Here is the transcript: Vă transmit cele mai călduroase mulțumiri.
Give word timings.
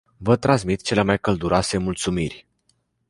Vă 0.17 0.35
transmit 0.35 0.81
cele 0.81 1.03
mai 1.03 1.19
călduroase 1.19 1.77
mulțumiri. 1.77 2.47